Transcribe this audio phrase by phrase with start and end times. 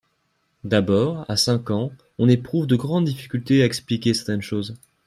[0.63, 4.75] D'abord, a cinq ans, on éprouve de grandes difficultés à expliquer certaines choses.